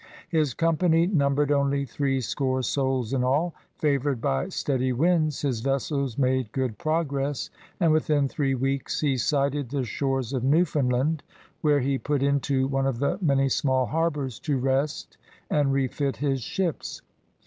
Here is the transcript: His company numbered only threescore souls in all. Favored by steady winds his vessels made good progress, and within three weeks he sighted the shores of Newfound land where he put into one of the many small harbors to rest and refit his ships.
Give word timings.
His 0.29 0.55
company 0.55 1.05
numbered 1.05 1.51
only 1.51 1.85
threescore 1.85 2.63
souls 2.63 3.13
in 3.13 3.23
all. 3.23 3.53
Favored 3.75 4.19
by 4.19 4.49
steady 4.49 4.91
winds 4.93 5.43
his 5.43 5.59
vessels 5.59 6.17
made 6.17 6.51
good 6.53 6.79
progress, 6.79 7.51
and 7.79 7.91
within 7.91 8.27
three 8.27 8.55
weeks 8.55 9.01
he 9.01 9.15
sighted 9.15 9.69
the 9.69 9.83
shores 9.83 10.33
of 10.33 10.43
Newfound 10.43 10.91
land 10.91 11.21
where 11.61 11.81
he 11.81 11.99
put 11.99 12.23
into 12.23 12.65
one 12.67 12.87
of 12.87 12.97
the 12.97 13.19
many 13.21 13.47
small 13.47 13.85
harbors 13.85 14.39
to 14.39 14.57
rest 14.57 15.19
and 15.51 15.71
refit 15.71 16.17
his 16.17 16.41
ships. 16.41 17.03